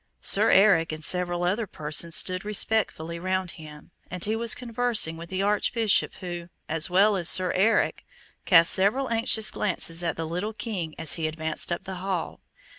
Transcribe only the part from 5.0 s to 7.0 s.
with the Archbishop, who, as